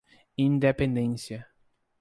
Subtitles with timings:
[0.47, 1.45] Independência